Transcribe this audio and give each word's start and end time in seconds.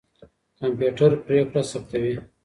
کمپيوټر 0.59 1.11
پرېکړه 1.25 1.61
ثبتوي. 1.71 2.15